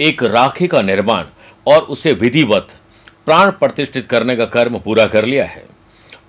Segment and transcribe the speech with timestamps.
[0.00, 1.24] एक राखी का निर्माण
[1.66, 2.68] और उसे विधिवत,
[3.26, 5.66] प्राण प्रतिष्ठित करने का कर्म पूरा कर लिया है।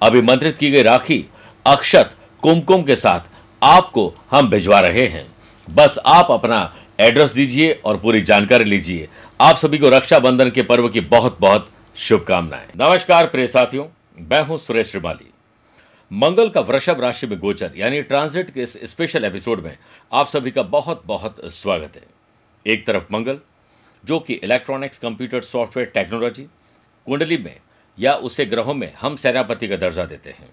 [0.02, 1.26] अभिमंत्रित की गई राखी
[1.66, 3.20] अक्षत कुमकुम के साथ
[3.64, 5.28] आपको हम भिजवा रहे हैं।
[5.70, 9.08] बस आप अपना एड्रेस दीजिए और पूरी जानकारी लीजिए।
[9.42, 13.86] आप सभी को रक्षाबंधन के पर्व की बहुत बहुत शुभकामनाएँ। नमस्कार, प्रिय साथियों।
[14.31, 15.31] मैं हूँ सुरेश श्रीमाली।
[16.14, 19.78] मंगल का वृषभ राशि में गोचर, यानी ट्रांसिट के इस स्पेशल एपिसोड में
[20.14, 22.04] आप सभी का बहुत बहुत स्वागत है।
[22.66, 23.38] एक तरफ़ मंगल
[24.05, 26.44] जो कि इलेक्ट्रॉनिक्स कंप्यूटर सॉफ्टवेयर टेक्नोलॉजी
[27.05, 27.59] कुंडली में
[28.00, 30.50] या उसे ग्रहों में हम सेनापति का दर्जा देते हैं,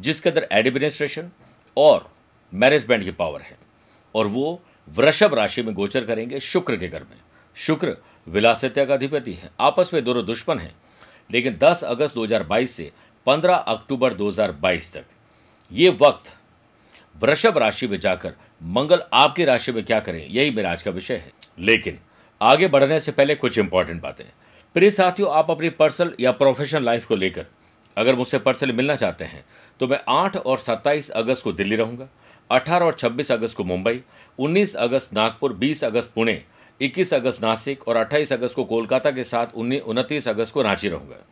[0.00, 1.30] जिसके अंदर एडमिनिस्ट्रेशन
[1.76, 2.14] और
[2.54, 3.58] मैनेजमेंट की पावर है।
[4.14, 7.18] और वो वृषभ राशि में गोचर करेंगे शुक्र के घर में।
[7.56, 7.96] शुक्र
[8.28, 10.74] विलासित्या का अधिपति है, आपस में दोनों दुश्मन हैं।
[11.32, 12.92] लेकिन 10 अगस्त 2022 से
[13.26, 15.04] 15 अक्टूबर 2022 तक
[15.72, 16.36] ये वक्त
[17.16, 21.16] वृषभ राशि में जाकर मंगल आपकी राशि में क्या करें, यही मेरा आज का विषय
[21.16, 21.98] है। लेकिन
[22.40, 24.24] आगे बढ़ने से पहले कुछ इंपॉर्टेंट बातें।
[24.76, 27.46] प्रिय साथियों, आप अपनी पर्सनल या प्रोफेशनल लाइफ को लेकर,
[27.96, 29.44] अगर मुझसे पर्सनली मिलना चाहते हैं
[29.80, 32.08] तो मैं 8 और 27 अगस्त को दिल्ली रहूँगा
[32.50, 34.00] 18 और 26 अगस्त को मुंबई
[34.38, 36.42] 19 अगस्त नागपुर 20 अगस्त पुणे
[36.80, 41.24] 21 अगस्त नासिक और 28 अगस्त को कोलकाता के साथ उनतीस अगस्त को रांची रहूँगा।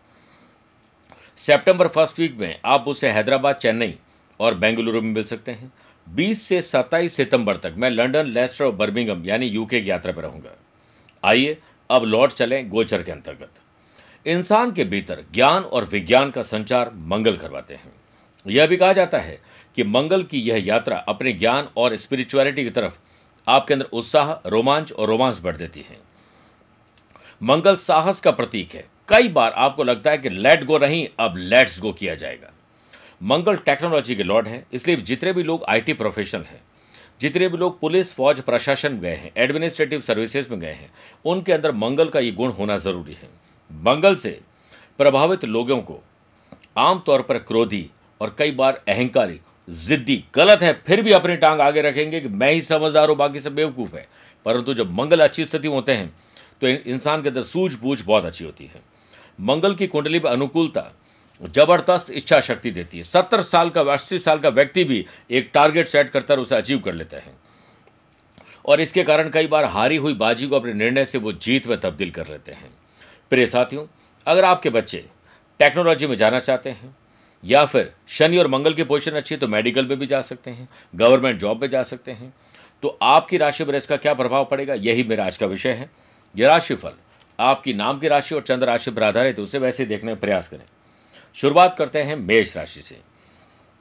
[1.39, 3.95] सितंबर फ़र्स्ट वीक में आप उसे हैदराबाद, चेन्नई
[4.41, 5.73] और बेंगलुरु में मिल सकते हैं।
[6.07, 10.23] 20 से 27 सितंबर तक मैं लंदन लेस्टर और बर्मिंगम यानी यूके की यात्रा पर
[10.23, 10.57] रहूँगा।
[11.25, 11.59] आइए,
[11.91, 13.51] अब लौट चलें गोचर के अंतर्गत।
[14.27, 17.93] इंसान के भीतर ज्ञान और विज्ञान का संचार मंगल करवाते हैं।
[18.47, 19.41] यह भी कहा जाता है
[19.75, 22.95] कि मंगल की यह यात्रा अपने ज्ञान और स्पिरिचुअलिटी की तरफ़
[23.49, 25.99] आपके अंदर उत्साह, रोमांच और रोमांस बढ़ देती है।
[27.43, 31.35] मंगल साहस का प्रतीक है। कई बार आपको लगता है कि लेट गो नहीं, अब
[31.37, 32.53] लेट्स गो किया जाएगा।
[33.23, 36.61] मंगल टेक्नोलॉजी के लॉर्ड है, इसलिए जितने भी लोग आईटी प्रोफेशनल हैं
[37.21, 40.91] जितने भी लोग पुलिस, फौज, प्रशासन गए हैं एडमिनिस्ट्रेटिव सर्विसेज़ में गए हैं,
[41.25, 43.29] उनके अंदर मंगल का ये गुण होना ज़रूरी है।
[43.71, 44.41] मंगल से
[44.99, 46.01] प्रभावित लोगों को
[46.79, 47.89] आमतौर पर क्रोधी
[48.21, 52.53] और कई बार अहंकारी, जिद्दी, गलत है, फिर भी अपनी टांग आगे रखेंगे कि मैं
[52.53, 54.07] ही समझदार हूँ, बाकी सब बेवकूफ़ है।
[54.47, 56.13] परंतु जब मंगल अच्छी स्थिति में होते हैं
[56.61, 58.83] तो इंसान के अंदर सूझबूझ बहुत अच्छी होती है।
[59.41, 60.81] मंगल की कुंडली पर अनुकूलता
[61.45, 65.89] ज़बरदस्त इच्छा शक्ति देती है। सत्तर साल का, अस्सी साल का व्यक्ति भी एक टारगेट
[65.89, 67.33] सेट करता है उसे अचीव कर लेता है।
[68.65, 71.79] और इसके कारण कई बार हारी हुई बाजी को अपने निर्णय से वो जीत में
[71.81, 72.71] तब्दील कर लेते हैं।
[73.31, 73.87] प्रिय साथियों,
[74.27, 75.05] अगर आपके बच्चे
[75.61, 76.95] टेक्नोलॉजी में जाना चाहते हैं,
[77.43, 80.51] या फिर शनि और मंगल की पोजिशन अच्छी है तो मेडिकल में भी जा सकते
[80.51, 82.33] हैं गवर्नमेंट जॉब में जा सकते हैं
[82.83, 85.91] तो आपकी राशि पर इसका क्या प्रभाव पड़ेगा, यही मेरा आज का विषय है।
[86.35, 86.93] यह राशिफल,
[87.39, 90.65] आपकी नाम की राशि और चंद्र राशि पर आधारित उसे वैसे देखने का प्रयास करें।
[91.35, 93.01] शुरुआत करते हैं मेष राशि से।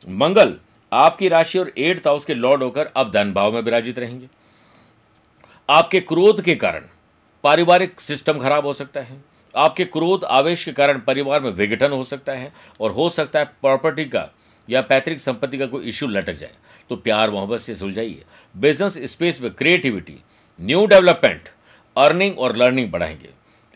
[0.10, 0.60] मंगल,
[0.94, 4.28] आपकी राशि और एट्थ हाउस के लॉर्ड होकर अब धन भाव में विराजित रहेंगे।
[5.70, 6.86] आपके क्रोध के कारण
[7.44, 9.22] पारिवारिक सिस्टम खराब हो सकता है।
[9.56, 13.46] आपके क्रोध, आवेश के कारण परिवार में विघटन हो सकता है और हो सकता है
[13.46, 14.30] प्रॉपर्टी का
[14.70, 16.54] या पैतृक संपत्ति का कोई इश्यू लटक जाए।
[16.90, 18.24] तो प्यार, मोहब्बत से सुलझाइए।
[18.58, 20.18] बिज़नेस स्पेस में क्रिएटिविटी,
[20.62, 21.50] न्यू डेवलपमेंट,
[21.98, 23.30] अर्निंग और लर्निंग बढ़ाएँगे।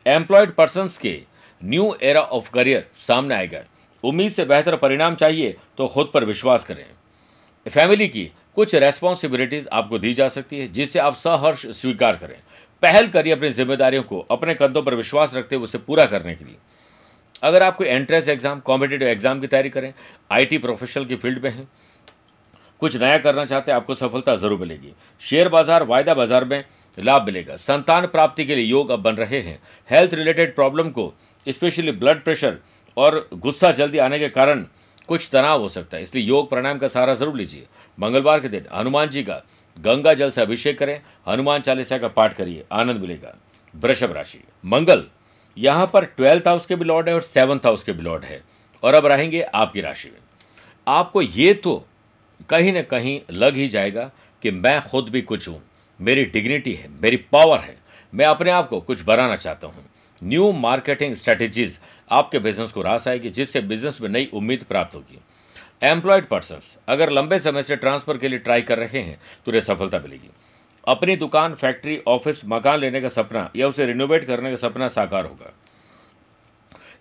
[0.07, 1.21] एम्प्लॉयड पर्सन के
[1.61, 3.63] न्यू एरा ऑफ़ करियर सामने आएगा।
[4.03, 6.85] उम्मीद से बेहतर परिणाम चाहिए तो खुद पर विश्वास करें।
[7.65, 12.35] फैमिली की कुछ रेस्पॉन्सिबिलिटीज आपको दी जा सकती है, जिसे आप सहर्ष स्वीकार करें।
[12.83, 16.45] पहल करिए अपनी जिम्मेदारियों को, अपने कंधों पर विश्वास रखते हुए उसे पूरा करने के
[16.45, 16.55] लिए।
[17.43, 19.93] अगर आप कोई एंट्रेंस एग्ज़ाम कॉम्पिटेटिव एग्ज़ाम की तैयारी करें
[20.31, 21.67] आईटी प्रोफेशनल की फ़ील्ड में हैं,
[22.81, 26.63] कुछ नया करना चाहते हैं, आपको सफलता ज़रूर मिलेगी। शेयर बाज़ार, वायदा बाज़ार में
[26.97, 29.59] लाभ मिलेगा। संतान प्राप्ति के लिए योग अब बन रहे हैं।
[29.89, 31.13] हेल्थ रिलेटेड प्रॉब्लम को
[31.49, 32.57] स्पेशली ब्लड प्रेशर
[32.97, 34.65] और गुस्सा जल्दी आने के कारण
[35.09, 37.65] कुछ तनाव हो सकता है। इसलिए योग प्राणायाम का सहारा ज़रूर लीजिए।
[37.97, 39.41] मंगलवार के दिन हनुमान जी का
[39.77, 43.35] गंगा जल से अभिषेक करें, हनुमान चालीसा का पाठ करिए, आनंद मिलेगा।
[43.73, 45.03] वृषभ राशि, मंगल,
[45.57, 48.41] यहाँ पर ट्वेल्थ हाउस के भी लॉर्ड है और सेवन्थ हाउस के भी लॉर्ड है।
[48.83, 50.19] और अब रहेंगे आपकी राशि में।
[50.87, 51.83] आपको ये तो
[52.49, 54.09] कहीं ना कहीं लग ही जाएगा
[54.43, 55.61] कि मैं खुद भी कुछ हूँ,
[55.99, 57.75] मेरी डिग्निटी है, मेरी पावर है,
[58.13, 59.85] मैं अपने आप को कुछ बनाना चाहता हूँ।
[60.21, 61.79] न्यू मार्केटिंग स्ट्रेटेजीज
[62.09, 65.19] आपके बिज़नेस को रास आएगी, जिससे बिज़नेस में नई उम्मीद प्राप्त होगी।
[65.83, 69.61] एम्प्लॉयड पर्सन अगर लंबे समय से ट्रांसफ़र के लिए ट्राई कर रहे हैं तो उन्हें
[69.63, 70.29] सफलता मिलेगी।
[70.83, 75.25] अपनी दुकान फैक्ट्री ऑफ़िस मकान लेने का सपना या उसे रिनोवेट करने का सपना साकार
[75.25, 75.53] होगा।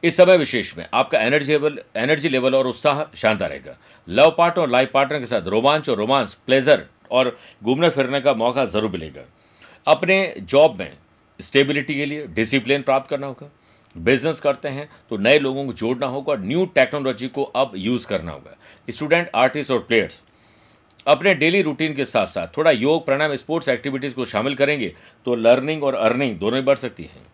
[0.04, 3.76] इस समय विशेष में आपका एनर्जी लेवल एनर्जी लेवल और उत्साह शानदार रहेगा।
[4.08, 8.34] लव पार्टनर और लाइफ पार्टनर के साथ रोमांच और रोमांस प्लेजर और घूमने फिरने का
[8.34, 9.22] मौका ज़रूर मिलेगा।
[9.86, 10.92] अपने जॉब में
[11.40, 13.50] स्टेबिलिटी के लिए डिसिप्लिन प्राप्त करना होगा,
[13.96, 18.06] बिज़नेस करते हैं तो नए लोगों को जोड़ना होगा और न्यू टेक्नोलॉजी को अब यूज़
[18.06, 18.56] करना होगा।
[18.88, 20.20] स्टूडेंट, आर्टिस्ट और प्लेयर्स,
[21.06, 24.94] अपने डेली रूटीन के साथ साथ थोड़ा योग, प्राणायाम, स्पोर्ट्स एक्टिविटीज़ को शामिल करेंगे
[25.26, 27.24] तो लर्निंग और अर्निंग दोनों ही बढ़ सकती है।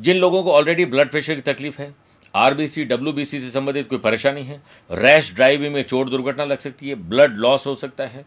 [0.00, 1.94] जिन लोगों को ऑलरेडी ब्लड प्रेशर की तकलीफ़ है
[2.34, 6.94] आरबीसी डब्ल्यूबीसी से संबंधित कोई परेशानी है रैश ड्राइविंग में चोट दुर्घटना लग सकती है
[7.08, 8.24] ब्लड लॉस हो सकता है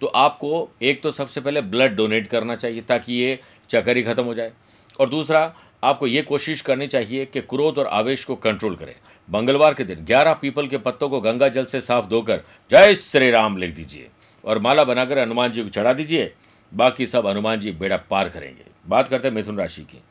[0.00, 3.38] तो आपको एक तो सबसे पहले ब्लड डोनेट करना चाहिए ताकि ये
[3.70, 4.52] चक्कर ही खत्म हो जाए।
[5.00, 8.94] और दूसरा, आपको ये कोशिश करनी चाहिए कि क्रोध और आवेश को कंट्रोल करें।
[9.30, 13.30] मंगलवार के दिन 11 पीपल के पत्तों को गंगा जल से साफ़ धोकर जय श्री
[13.30, 14.10] राम लिख दीजिए
[14.44, 16.34] और माला बनाकर हनुमान जी को चढ़ा दीजिए।
[16.74, 20.02] बाकी सब हनुमान जी बेड़ा पार करेंगे। बात करते हैं मिथुन राशि की।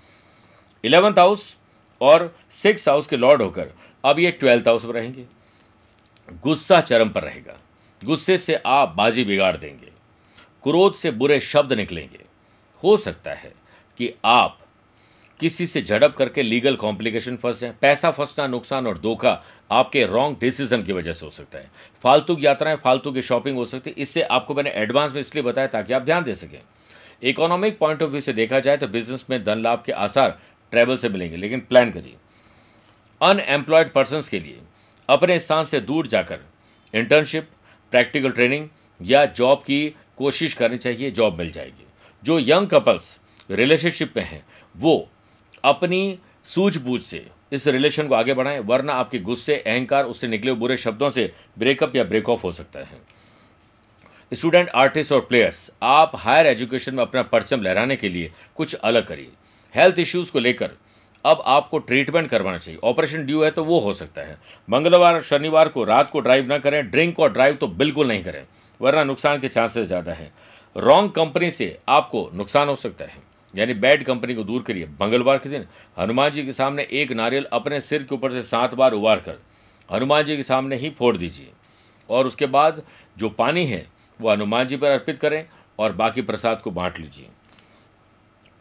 [0.83, 1.57] इलेवंथ हाउस
[2.01, 3.69] और सिक्स हाउस के लॉर्ड होकर
[4.05, 5.25] अब ये ट्वेल्थ हाउस में रहेंगे।
[6.44, 7.57] गुस्सा चरम पर रहेगा।
[8.03, 9.88] गुस्से से आप बाजी बिगाड़ देंगे।
[10.63, 12.32] क्रोध से बुरे शब्द निकलेंगे।
[12.83, 13.53] हो सकता है
[14.00, 14.59] कि आप
[15.39, 19.41] किसी से झड़प करके लीगल कॉम्प्लिकेशन फंस जाए, पैसा फंसना, नुकसान और धोखा
[19.71, 21.69] आपके रॉन्ग डिसीज़न की वजह से हो सकता है।
[22.03, 25.44] फालतू की यात्राएँ, फालतू की शॉपिंग हो सकती है। इससे आपको मैंने एडवांस में इसलिए
[25.44, 26.59] बताया ताकि आप ध्यान दे सकें।
[27.24, 30.39] इकोनॉमिक पॉइंट ऑफ़ व्यू से देखा जाए तो बिज़नेस में धन लाभ के आसार
[30.74, 32.15] ट्रैवल से मिलेंगे, लेकिन प्लान करिए।
[33.21, 34.59] अनएम्प्लॉयड पर्सन के लिए
[35.09, 36.39] अपने स्थान से दूर जाकर
[36.94, 37.50] इंटर्नशिप
[37.94, 38.68] प्रैक्टिकल ट्रेनिंग
[39.00, 39.88] या जॉब की
[40.18, 41.86] कोशिश करनी चाहिए जॉब मिल जाएगी।
[42.24, 43.18] जो यंग कपल्स
[43.52, 44.44] रिलेशनशिप में हैं,
[44.75, 45.10] वो
[45.64, 50.60] अपनी सूझबूझ से इस रिलेशन को आगे बढ़ाएँ, वरना आपके गुस्से, अहंकार, उससे निकले हुए
[50.60, 53.02] बुरे शब्दों से ब्रेकअप या ब्रेक ऑफ़ हो सकता है।
[54.31, 59.08] स्टूडेंट आर्टिस्ट और प्लेयर्स आप हायर एजुकेशन में अपना परचम लहराने के लिए कुछ अलग
[59.08, 59.30] करिए।
[59.74, 60.72] हेल्थ इश्यूज़ को लेकर
[61.25, 64.38] अब आपको ट्रीटमेंट करवाना चाहिए। ऑपरेशन ड्यू है तो वो हो सकता है।
[64.68, 68.44] मंगलवार, शनिवार को रात को ड्राइव ना करें ड्रिंक और ड्राइव तो बिल्कुल नहीं करें,
[68.80, 70.31] वरना नुकसान के चांसेस ज़्यादा हैं।
[70.75, 73.22] रॉन्ग कंपनी से आपको नुकसान हो सकता है।
[73.54, 75.66] यानी बैड कंपनी को दूर करिए। मंगलवार के दिन
[75.98, 79.40] हनुमान जी के सामने एक नारियल अपने सिर के ऊपर से सात बार उबार कर
[79.90, 81.52] हनुमान जी के सामने ही फोड़ दीजिए।
[82.10, 82.81] और उसके बाद
[83.18, 83.86] जो पानी है,
[84.20, 85.46] वो हनुमान जी पर अर्पित करें
[85.80, 87.28] और बाकी प्रसाद को बांट लीजिए।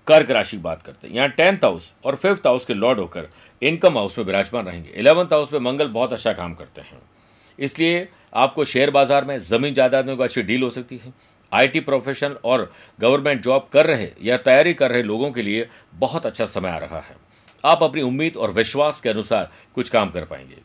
[0.06, 3.28] कर्क राशि की बात करते हैं। यहाँ टेंथ हाउस और फिफ्थ हाउस के लॉर्ड होकर
[3.62, 7.00] इनकम हाउस में विराजमान रहेंगे। इलेवंथ हाउस में मंगल बहुत अच्छा काम करते हैं।
[7.58, 11.12] इसलिए आपको शेयर बाज़ार में ज़मीन जायदाद में कोई अच्छी डील हो सकती है।
[11.52, 12.70] आईटी प्रोफेशन और
[13.00, 16.78] गवर्नमेंट जॉब कर रहे या तैयारी कर रहे लोगों के लिए बहुत अच्छा समय आ
[16.78, 17.16] रहा है।
[17.64, 20.56] आप अपनी उम्मीद और विश्वास के अनुसार कुछ काम कर पाएँगे।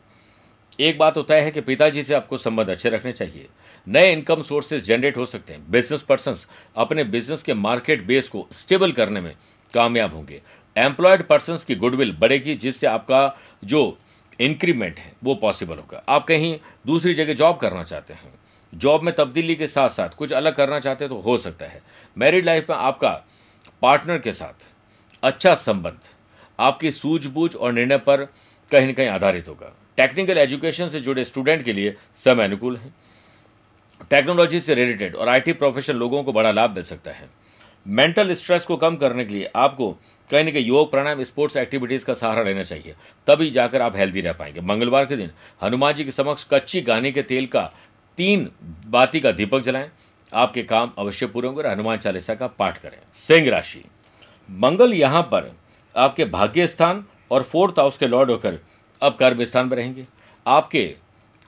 [0.80, 3.46] एक बात तो तय है कि पिताजी से आपको संबंध अच्छे रखने चाहिए।
[3.86, 6.34] नए इनकम सोर्सेज जनरेट हो सकते हैं। बिज़नेस पर्सन
[6.76, 9.34] अपने बिज़नेस के मार्केट बेस को स्टेबल करने में
[9.74, 10.40] कामयाब होंगे।
[10.76, 13.98] एम्प्लॉयड पर्सन की गुडविल बढ़ेगी, जिससे आपका जो
[14.40, 18.37] इंक्रीमेंट है, वो पॉसिबल होगा। आप कहीं दूसरी जगह जॉब करना चाहते हैं
[18.72, 21.82] जॉब में तब्दीली के साथ साथ कुछ अलग करना चाहते हैं तो हो सकता है।
[22.16, 23.10] मैरिड लाइफ में आपका
[23.82, 24.66] पार्टनर के साथ
[25.22, 25.98] अच्छा संबंध,
[26.58, 28.24] आपकी सूझबूझ और निर्णय पर
[28.70, 32.92] कहीं ना कहीं आधारित होगा। टेक्निकल एजुकेशन से जुड़े स्टूडेंट के लिए समय अनुकूल है।
[34.10, 37.28] टेक्नोलॉजी से रिलेटेड और आईटी प्रोफेशन लोगों को बड़ा लाभ मिल सकता है।
[37.86, 39.90] मेंटल स्ट्रेस को कम करने के लिए आपको
[40.30, 42.94] कहीं ना कहीं योग, प्राणायाम स्पोर्ट्स एक्टिविटीज़ का सहारा लेना चाहिए।
[43.26, 45.30] तभी जाकर आप हेल्दी रह पाएँगे। मंगलवार के दिन
[45.62, 47.70] हनुमान जी के समक्ष कच्ची गाने के तेल का
[48.18, 48.48] तीन
[48.86, 49.90] बाती का दीपक जलाएँ।
[50.32, 53.82] आपके काम अवश्य पूरे होंगे और हनुमान चालीसा का पाठ करें। सिंह राशि।
[54.48, 55.50] मंगल यहाँ पर
[55.94, 58.58] आपके भाग्य स्थान और फोर्थ हाउस के लॉर्ड होकर
[59.02, 60.06] अब कर्म स्थान में रहेंगे।
[60.46, 60.84] आपके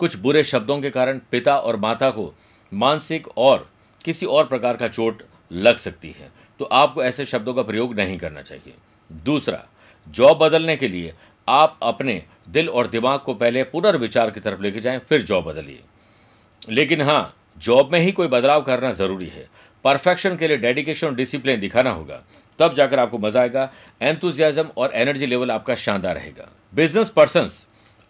[0.01, 2.33] कुछ बुरे शब्दों के कारण पिता और माता को
[2.73, 3.69] मानसिक और
[4.05, 8.19] किसी और प्रकार का चोट लग सकती है। तो आपको ऐसे शब्दों का प्रयोग नहीं
[8.19, 8.75] करना चाहिए।
[9.11, 9.65] दूसरा,
[10.07, 11.15] जॉब बदलने के लिए
[11.49, 15.83] आप अपने दिल और दिमाग को पहले पुनर्विचार की तरफ़ लेके जाएँ, फिर जॉब बदलिए।
[16.69, 19.49] लेकिन हाँ जॉब में ही कोई बदलाव करना ज़रूरी है।
[19.85, 22.23] परफेक्शन के लिए डेडिकेशन और डिसिप्लिन दिखाना होगा।
[22.59, 23.71] तब जाकर आपको मज़ा आएगा
[24.03, 27.49] एंथुजियाजम और एनर्जी लेवल आपका शानदार रहेगा। बिज़नेस पर्सन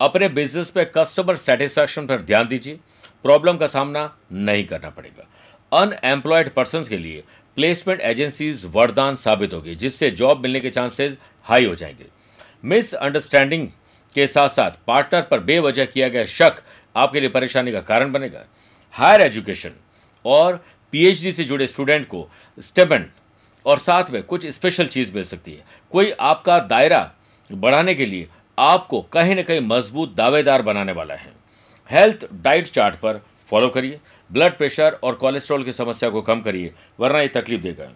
[0.00, 2.78] अपने बिज़नेस पे कस्टमर सेटिस्फैक्शन पर ध्यान दीजिए।
[3.24, 5.28] प्रॉब्लम का सामना नहीं करना पड़ेगा।
[5.72, 7.22] अनएम्प्लॉयड पर्सन के लिए
[7.56, 12.06] प्लेसमेंट एजेंसीज वरदान साबित होगी, जिससे जॉब मिलने के चांसेस हाई हो जाएँगे।
[12.64, 13.68] मिसअंडरस्टैंडिंग
[14.14, 16.62] के साथ साथ पार्टनर पर बेवजह किया गया शक
[16.96, 18.44] आपके लिए परेशानी का कारण बनेगा।
[18.94, 19.72] हायर एजुकेशन
[20.24, 20.56] और
[20.92, 22.28] पीएचडी से जुड़े स्टूडेंट को
[22.58, 23.08] स्टेपेंड
[23.66, 27.10] और साथ में कुछ स्पेशल चीज़ मिल सकती है। कोई आपका दायरा
[27.50, 28.28] बढ़ाने के लिए
[28.58, 31.32] आपको कहीं ना कहीं मज़बूत दावेदार बनाने वाला है।
[31.90, 36.72] हेल्थ डाइट चार्ट पर फॉलो करिए। ब्लड प्रेशर और कोलेस्ट्रॉल की समस्या को कम करिए,
[37.00, 37.90] वरना ये तकलीफ़ देगा।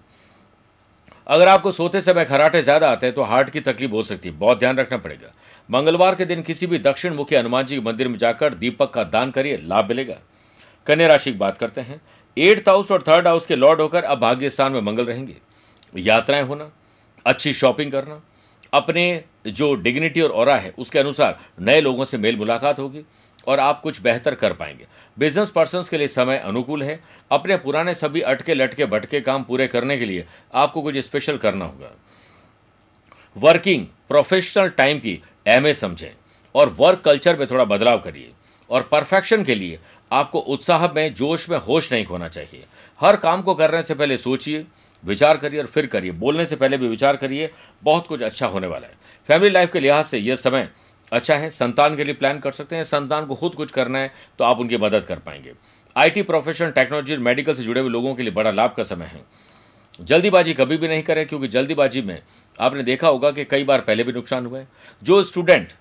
[1.27, 4.35] अगर आपको सोते समय खराटे ज़्यादा आते हैं तो हार्ट की तकलीफ़ हो सकती है।
[4.37, 5.33] बहुत ध्यान रखना पड़ेगा।
[5.71, 9.05] मंगलवार के दिन किसी भी दक्षिण मुखी हनुमान जी के मंदिर में जाकर दीपक का
[9.05, 10.17] दान करिए, लाभ मिलेगा।
[10.87, 12.01] कन्या राशि की बात करते हैं।
[12.39, 15.37] एट्थ हाउस और थर्ड हाउस के लॉर्ड होकर अब भाग्य स्थान में मंगल रहेंगे।
[15.97, 16.71] यात्राएँ होना,
[17.27, 18.21] अच्छी शॉपिंग करना,
[18.73, 23.03] अपने जो डिग्निटी और है, उसके अनुसार नए लोगों से मेल मुलाकात होगी
[23.47, 24.87] और आप कुछ बेहतर कर पाएँगे।
[25.19, 29.67] बिज़नेस पर्सन के लिए समय अनुकूल है। अपने पुराने सभी अटके लटके भटके काम पूरे
[29.67, 31.91] करने के लिए आपको कुछ स्पेशल करना होगा।
[33.37, 36.11] वर्किंग, प्रोफेशनल टाइम की अहमियत समझें
[36.55, 38.31] और वर्क कल्चर में थोड़ा बदलाव करिए
[38.71, 39.79] और परफेक्शन के लिए
[40.11, 42.65] आपको उत्साह में, जोश में होश नहीं खोना चाहिए।
[43.01, 44.65] हर काम को करने से पहले सोचिए,
[45.05, 47.51] विचार करिए और फिर करिए। बोलने से पहले भी विचार करिए,
[47.83, 48.95] बहुत कुछ अच्छा होने वाला है।
[49.29, 50.69] फैमिली लाइफ के लिहाज से यह समय
[51.13, 54.13] अच्छा है। संतान के लिए प्लान कर सकते हैं। संतान को खुद कुछ करना है
[54.39, 55.53] तो आप उनकी मदद कर पाएँगे।
[55.97, 59.07] आईटी प्रोफेशन टेक्नोलॉजी और मेडिकल से जुड़े हुए लोगों के लिए बड़ा लाभ का समय
[59.07, 59.23] है।
[59.99, 62.21] जल्दीबाजी कभी भी नहीं करें, क्योंकि जल्दीबाजी में
[62.59, 64.69] आपने देखा होगा कि कई बार पहले भी नुकसान हुआ है।
[65.03, 65.73] जो स्टूडेंट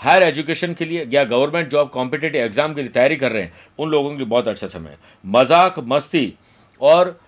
[0.00, 3.52] हायर एजुकेशन के लिए या गवर्नमेंट जॉब, कॉम्पिटेटिव एग्ज़ाम के लिए तैयारी कर रहे हैं,
[3.78, 6.32] उन लोगों के लिए बहुत अच्छा समय है। मज़ाक, मस्ती
[6.80, 7.18] और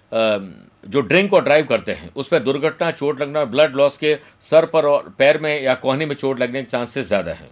[0.85, 4.87] जो ड्रिंक और ड्राइव करते हैं उसमें दुर्घटना, चोट लगना, ब्लड लॉस के सर पर
[4.87, 7.51] और पैर में या कोहनी में चोट लगने के चांसेस ज़्यादा हैं।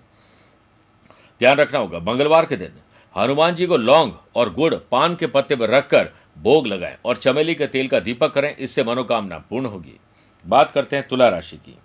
[1.41, 2.73] ध्यान रखना होगा, मंगलवार के दिन
[3.15, 7.55] हनुमान जी को लौंग और गुड़ पान के पत्ते पर रखकर भोग लगाएँ और चमेली
[7.55, 9.99] के तेल का दीपक करें, इससे मनोकामना पूर्ण होगी।
[10.47, 11.77] बात करते हैं तुला राशि की।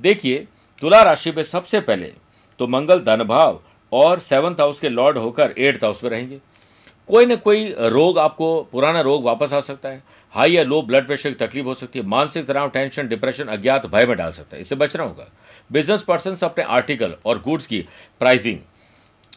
[0.00, 0.46] देखिए,
[0.82, 2.12] तुला राशि में सबसे पहले
[2.60, 3.60] तो मंगल धन भाव
[3.92, 6.40] और सेवंथ हाउस के लॉर्ड होकर एट्थ हाउस में रहेंगे।
[7.08, 10.02] कोई ना कोई रोग आपको, पुराना रोग वापस आ सकता है।
[10.34, 13.86] हाई या लो ब्लड प्रेशर की तकलीफ़ हो सकती है, मानसिक तनाव, टेंशन, डिप्रेशन, अज्ञात
[13.86, 15.30] भय में डाल सकता है। इससे बचना होगा।
[15.72, 17.80] बिज़नेस पर्सन अपने आर्टिकल और गुड्स की
[18.20, 18.58] प्राइसिंग,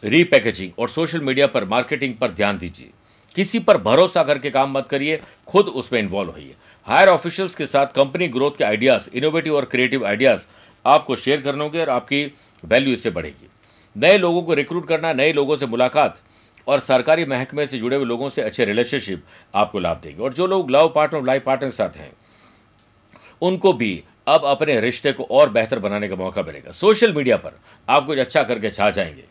[0.04, 2.90] रीपैकेजिंग और सोशल मीडिया पर मार्केटिंग पर ध्यान दीजिए।
[3.36, 6.56] किसी पर भरोसा करके काम मत करिए, खुद उसमें इन्वॉल्व होइए।
[6.88, 10.46] हायर ऑफिशियल्स के साथ कंपनी ग्रोथ के आइडियाज़ इनोवेटिव और क्रिएटिव आइडियाज़
[10.86, 12.34] आपको शेयर करने होंगे और आपकी
[12.66, 13.50] वैल्यू इससे बढ़ेगी।
[13.98, 16.22] नए लोगों को रिक्रूट करना, नए लोगों से मुलाकात
[16.68, 19.24] और सरकारी महकमे से जुड़े हुए लोगों से अच्छे रिलेशनशिप
[19.56, 22.12] आपको लाभ देंगे। और जो लोग लव पार्टनर और लाइफ पार्टनर के साथ हैं,
[23.42, 27.60] उनको भी अब अपने रिश्ते को और बेहतर बनाने का मौका मिलेगा। सोशल मीडिया पर
[27.90, 29.24] आप कुछ अच्छा करके छा जाएँगे।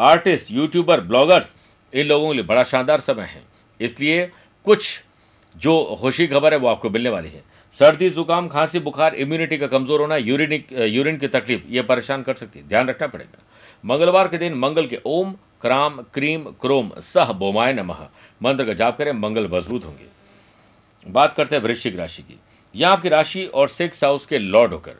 [0.00, 1.54] आर्टिस्ट यूट्यूबर ब्लॉगर्स
[1.92, 3.42] इन लोगों के लिए बड़ा शानदार समय है।
[3.80, 4.30] इसलिए
[4.66, 5.02] कुछ
[5.56, 7.42] जो खुशी खबर है वो आपको मिलने वाली है।
[7.74, 12.34] सर्दी, जुकाम, खांसी, बुखार इम्यूनिटी का कमज़ोर होना यूरिनिक यूरिन की तकलीफ़, ये परेशान कर
[12.34, 13.42] सकती है। ध्यान रखना पड़ेगा।
[13.84, 18.06] मंगलवार के दिन मंगल के ओम, क्राम, क्रीम, क्रोम, सह, बोमाय नमः।
[18.40, 20.06] मंत्र का जाप करें, मंगल मज़बूत होंगे।
[21.06, 22.38] बात करते हैं वृश्चिक राशि की।
[22.74, 24.94] यहाँ आपकी राशि और सिक्स हाउस के लॉर्ड होकर।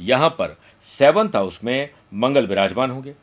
[0.00, 3.14] यहाँ पर सेवंथ हाउस में मंगल विराजमान होंगे।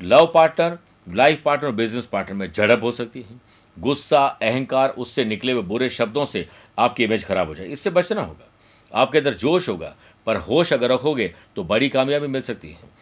[0.00, 3.40] Love partner life partner business partner में झड़प हो सकती है।
[3.76, 6.46] गुस्सा, अहंकार, उससे निकले हुए बुरे शब्दों से
[6.78, 8.48] आपकी इमेज खराब हो जाए इससे बचना होगा।
[8.92, 9.94] आपके अंदर जोश होगा,
[10.26, 12.96] पर होश अगर रखोगे तो बड़ी कामयाबी मिल सकती है।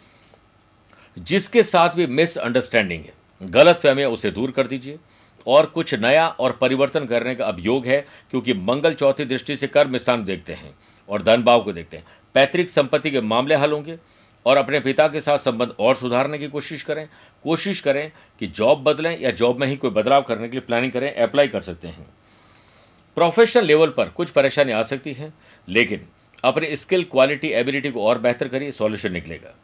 [1.19, 4.99] जिसके साथ भी मिसअंडरस्टैंडिंग है, गलत फहमियाँ उसे दूर कर दीजिए।
[5.47, 9.67] और कुछ नया और परिवर्तन करने का अब योग है, क्योंकि मंगल चौथी दृष्टि से
[9.67, 10.75] कर्म स्थान देखते हैं
[11.09, 13.99] और धन भाव को देखते हैं। पैतृक संपत्ति के मामले हल होंगे
[14.47, 17.09] और अपने पिता के साथ संबंध और सुधारने की कोशिश करें।
[17.47, 18.11] कोशिश करें
[18.41, 21.49] कि जॉब बदलें या जॉब में ही कोई बदलाव करने के लिए प्लानिंग करें अप्लाई
[21.49, 22.07] कर सकते हैं।
[23.17, 25.33] प्रोफेशनल लेवल पर कुछ परेशानी आ सकती है,
[25.69, 26.07] लेकिन
[26.45, 29.55] अपने स्किल क्वालिटी एबिलिटी को और बेहतर करिए सॉल्यूशन निकलेगा।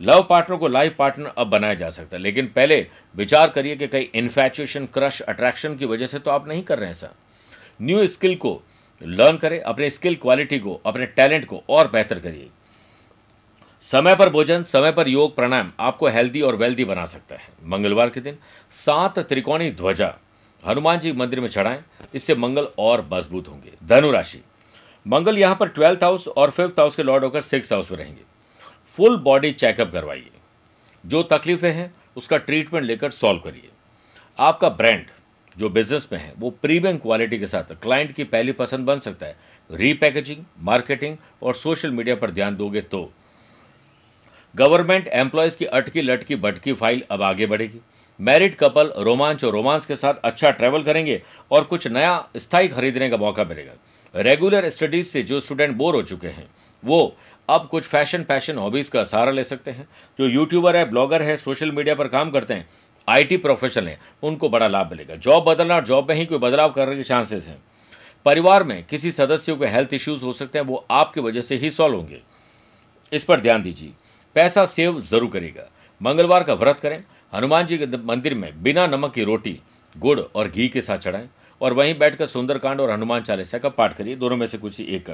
[0.00, 3.86] लव पार्टनर को लाइफ पार्टनर अब बनाया जा सकता है, लेकिन पहले विचार करिए कि
[3.88, 7.14] कई इन्फैचुएशन क्रश अट्रैक्शन की वजह से तो आप नहीं कर रहे हैं ऐसा।
[7.82, 8.60] न्यू स्किल को
[9.02, 12.48] लर्न करें, अपने स्किल क्वालिटी को, अपने टैलेंट को और बेहतर करिए।
[13.82, 18.10] समय पर भोजन, समय पर योग, प्राणायाम आपको हेल्दी और वेल्दी बना सकता है। मंगलवार
[18.10, 18.38] के दिन
[18.70, 20.14] सात त्रिकोणी ध्वजा
[20.64, 21.82] हनुमान जी मंदिर में चढ़ाएँ,
[22.14, 24.40] इससे मंगल और मज़बूत होंगे। धनुराशि
[25.06, 28.22] मंगल यहाँ पर ट्वेल्थ हाउस और फिफ्थ हाउस के लॉर्ड होकर सिक्स हाउस में रहेंगे।
[28.96, 30.30] फुल बॉडी चेकअप करवाइए।
[31.04, 33.68] जो तकलीफें हैं, उसका ट्रीटमेंट लेकर सॉल्व करिए।
[34.38, 35.06] आपका ब्रांड
[35.56, 39.26] जो बिज़नेस में है, वो प्रीमियम क्वालिटी के साथ क्लाइंट की पहली पसंद बन सकता
[39.26, 39.36] है।
[39.70, 43.10] रीपैकेजिंग मार्केटिंग और सोशल मीडिया पर ध्यान दोगे तो
[44.54, 47.80] गवर्नमेंट एम्प्लॉयज़ की अटकी लटकी बटकी फ़ाइल अब आगे बढ़ेगी।
[48.20, 53.08] मैरिड कपल रोमांच और रोमांस के साथ अच्छा ट्रैवल करेंगे और कुछ नया स्थायी खरीदने
[53.10, 53.72] का मौका मिलेगा।
[54.14, 56.46] रेगुलर स्टडीज़ से जो स्टूडेंट बोर हो चुके हैं,
[56.82, 57.16] वो
[57.48, 59.88] अब कुछ फ़ैशन फ़ैशन हॉबीज़ का सहारा ले सकते हैं।
[60.18, 62.68] जो यूट्यूबर है ब्लॉगर है सोशल मीडिया पर काम करते हैं
[63.08, 66.72] आईटी प्रोफेशनल है, उनको बड़ा लाभ मिलेगा। जॉब बदलना और जॉब में ही कोई बदलाव
[66.72, 67.58] करने के चांसेस हैं।
[68.24, 71.70] परिवार में किसी सदस्यों के हेल्थ इश्यूज़ हो सकते हैं, वो आपकी वजह से ही
[71.70, 72.20] सॉल्व होंगे।
[73.12, 73.92] इस पर ध्यान दीजिए।
[74.36, 75.68] पैसा सेव ज़रूर करेगा।
[76.00, 79.58] मंगलवार का व्रत करें। हनुमान जी के मंदिर में बिना नमक की रोटी,
[79.94, 81.28] गुड़ और घी के साथ चढ़ाएँ
[81.60, 85.10] और वहीं बैठकर सुंदरकांड और हनुमान चालीसा का पाठ करिए। दोनों में से कुछ एक।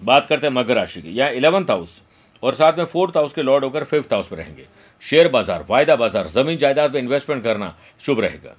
[0.00, 2.00] बात करते हैं मकर राशि की। यहाँ इलेवंथ हाउस
[2.42, 4.66] और साथ में फोर्थ हाउस के लॉर्ड होकर फिफ्थ हाउस में रहेंगे।
[5.02, 8.54] शेयर बाज़ार, वायदा बाज़ार, ज़मीन जायदाद में इन्वेस्टमेंट करना शुभ रहेगा।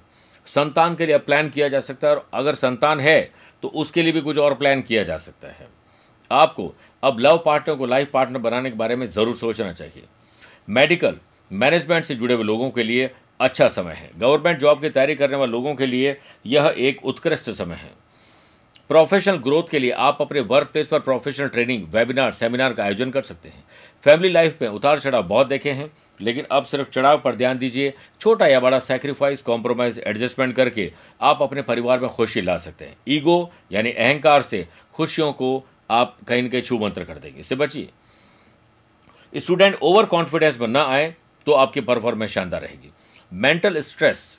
[0.46, 3.20] संतान के लिए प्लान किया जा सकता है और अगर संतान है
[3.62, 5.68] तो उसके लिए भी कुछ और प्लान किया जा सकता है।
[6.30, 6.72] आपको
[7.06, 10.04] अब लव पार्टनर को लाइफ पार्टनर बनाने के बारे में ज़रूर सोचना चाहिए।
[10.70, 11.16] मेडिकल,
[11.50, 13.10] मैनेजमेंट से जुड़े हुए लोगों के लिए
[13.40, 17.50] अच्छा समय है। गवर्नमेंट जॉब की तैयारी करने वाले लोगों के लिए यह एक उत्कृष्ट
[17.50, 17.90] समय है।
[18.90, 23.10] प्रोफेशनल ग्रोथ के लिए आप अपने वर्क प्लेस पर प्रोफेशनल ट्रेनिंग वेबिनार सेमिनार का आयोजन
[23.10, 23.64] कर सकते हैं।
[24.04, 27.92] फैमिली लाइफ में उतार चढ़ाव बहुत देखे हैं, लेकिन अब सिर्फ़ चढ़ाव पर ध्यान दीजिए।
[28.20, 32.96] छोटा या बड़ा सेक्रीफाइस कॉम्प्रोमाइज एडजस्टमेंट करके आप अपने परिवार में खुशी ला सकते हैं।
[33.08, 37.56] ईगो यानी अहंकार से खुशियों को आप कहीं ना कहीं छू मंत्र कर देंगे, इससे
[37.56, 37.88] बचिए।
[39.32, 41.14] स्टूडेंट ओवर कॉन्फिडेंस में ना आए
[41.46, 42.90] तो आपकी परफॉर्मेंस शानदार रहेगी।
[43.32, 44.38] मेंटल स्ट्रेस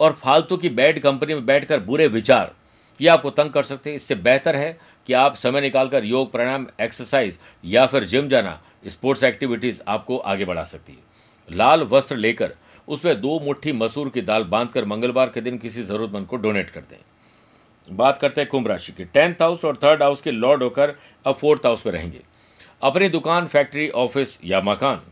[0.00, 2.54] और फालतू की बैड कंपनी में बैठकर बुरे विचार,
[3.00, 4.78] ये आपको तंग कर सकते हैं। इससे बेहतर है
[5.08, 10.44] कि आप समय निकालकर योग, प्राणायाम एक्सरसाइज या फिर जिम जाना स्पोर्ट्स एक्टिविटीज़ आपको आगे
[10.44, 12.54] बढ़ा सकती है। लाल वस्त्र लेकर,
[12.88, 16.80] उसमें दो मुट्ठी मसूर की दाल बांधकर मंगलवार के दिन किसी ज़रूरतमंद को डोनेट कर
[16.80, 16.96] दें।
[17.92, 20.94] बात करते हैं कुंभ राशि की। टेंथ हाउस और थर्ड हाउस के लॉर्ड होकर
[21.26, 22.20] अब फोर्थ हाउस में रहेंगे।
[22.82, 25.02] अपनी दुकान, फैक्ट्री, ऑफ़िस या मकान,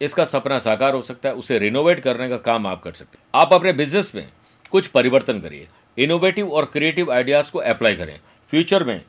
[0.00, 3.42] इसका सपना साकार हो सकता है, उसे रिनोवेट करने का काम आप कर सकते हैं।
[3.42, 4.28] आप अपने बिज़नेस में
[4.70, 5.68] कुछ परिवर्तन करिए।
[5.98, 8.20] इनोवेटिव और क्रिएटिव आइडियाज़ को अप्लाई करें।
[8.50, 9.02] फ्यूचर में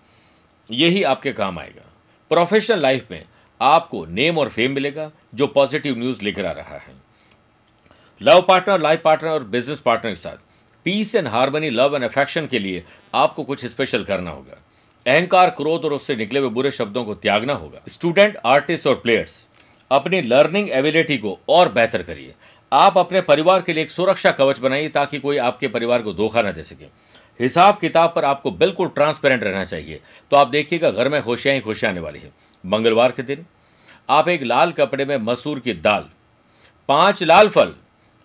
[0.72, 1.84] यही आपके काम आएगा।
[2.30, 3.24] प्रोफेशनल लाइफ में
[3.62, 6.94] आपको नेम और फेम मिलेगा, जो पॉजिटिव न्यूज़ लेकर आ रहा है।
[8.22, 10.51] लव पार्टनर लाइफ पार्टनर और बिज़नेस पार्टनर के साथ।
[10.86, 12.84] Peace and harmony love and affection के लिए
[13.14, 14.58] आपको कुछ स्पेशल करना होगा।
[15.06, 19.42] अहंकार, क्रोध और उससे निकले हुए बुरे शब्दों को त्यागना होगा। स्टूडेंट आर्टिस्ट और प्लेयर्स
[19.92, 22.34] अपनी लर्निंग एबिलिटी को और बेहतर करिए।
[22.72, 26.42] आप अपने परिवार के लिए एक सुरक्षा कवच बनाइए ताकि कोई आपके परिवार को धोखा
[26.42, 26.86] न दे सके।
[27.40, 30.00] हिसाब किताब पर आपको बिल्कुल ट्रांसपेरेंट रहना चाहिए।
[30.32, 32.32] तो आप देखिएगा, घर में खुशियाँ ही खुशियाँ आने वाली है।
[32.64, 33.46] मंगलवार के दिन,
[34.10, 36.06] आप एक लाल कपड़े में मसूर की दाल,
[36.90, 37.74] पाँच लाल फल,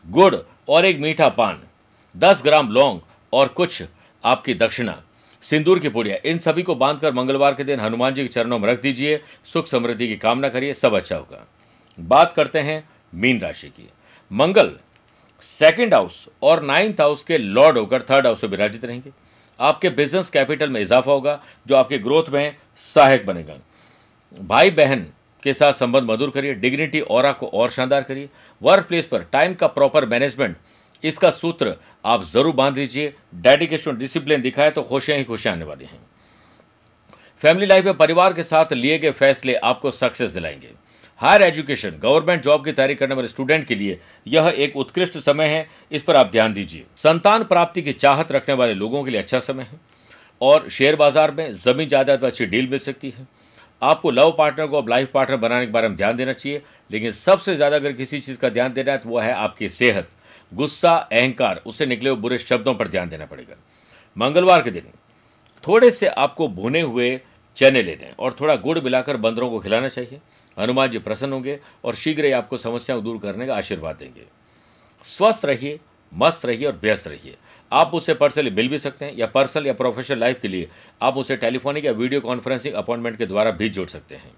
[0.07, 0.35] गुड़
[0.68, 1.61] और एक मीठा पान
[2.16, 3.00] दस ग्राम लौंग
[3.33, 3.83] और कुछ
[4.24, 5.02] आपकी दक्षिणा।
[5.42, 8.68] सिंदूर की पुड़िया। इन सभी को बांधकर मंगलवार के दिन हनुमान जी के चरणों में
[8.68, 11.46] रख दीजिए। सुख समृद्धि की कामना करिए। सब अच्छा होगा।
[12.00, 13.88] बात करते हैं मीन राशि की।
[14.33, 14.72] मंगल
[15.40, 19.11] सेकंड हाउस और नाइन्थ हाउस के लॉर्ड होकर थर्ड हाउस में विराजित रहेंगे।
[19.61, 23.55] आपके बिज़नेस कैपिटल में इजाफा होगा, जो आपके ग्रोथ में सहायक बनेगा।
[24.42, 25.07] भाई बहन
[25.42, 28.29] के साथ संबंध मधुर करिए। डिग्निटी और को और शानदार करिए।
[28.62, 30.57] वर्क प्लेस पर टाइम का प्रॉपर मैनेजमेंट
[31.05, 31.76] इसका सूत्र
[32.07, 35.99] आप ज़रूर बाँध लीजिए। डेडिकेशन डिसिप्लिन दिखाए तो खुशियाँ ही खुशियाँ आने वाली हैं।
[37.42, 40.69] फैमिली लाइफ में परिवार के साथ लिए गए फैसले आपको सक्सेस दिलाएँगे।
[41.21, 45.49] हायर एजुकेशन गवर्नमेंट जॉब की तैयारी करने वाले स्टूडेंट के लिए यह एक उत्कृष्ट समय
[45.49, 49.21] है। इस पर आप ध्यान दीजिए। संतान प्राप्ति की चाहत रखने वाले लोगों के लिए
[49.21, 49.81] अच्छा समय है।
[50.40, 53.27] और शेयर बाज़ार में ज़मीन जायदाद पर अच्छी डील मिल सकती है।
[53.83, 57.12] आपको लव पार्टनर को अब लाइफ पार्टनर बनाने के बारे में ध्यान देना चाहिए। लेकिन
[57.14, 60.09] सबसे ज़्यादा अगर किसी चीज़ का ध्यान देना है तो वह है आपकी सेहत।
[60.55, 63.57] गुस्सा, अहंकार, उससे निकले हुए बुरे शब्दों पर ध्यान देना पड़ेगा।
[64.16, 64.83] मंगलवार के दिन,
[65.68, 67.20] थोड़े से आपको भुने हुए
[67.57, 70.20] चने लेने और थोड़ा गुड़ मिलाकर बंदरों को खिलाना चाहिए।
[70.59, 74.25] हनुमान जी प्रसन्न होंगे और शीघ्र ही आपको समस्याओं दूर करने का आशीर्वाद देंगे।
[75.05, 75.81] स्वस्थ रहिए,
[76.14, 77.37] मस्त रहिए और व्यस्त रहिए।
[77.72, 80.68] आप उससे पर्सनली मिल भी सकते हैं या पर्सनल या प्रोफेशनल लाइफ के लिए
[81.03, 84.33] आप उसे टेलीफोनिक या वीडियो कॉन्फ्रेंसिंग अपॉइंटमेंट के द्वारा भी जोड़ सकते हैं।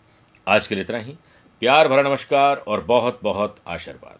[0.49, 1.15] आज के लिए इतना ही।
[1.63, 4.18] प्यार भरा नमस्कार और बहुत बहुत आशीर्वाद।